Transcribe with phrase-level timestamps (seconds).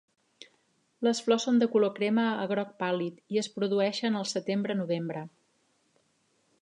[1.07, 5.27] Les flors són de color crema a groc pàl·lid i es produeixen al setembre-novembre.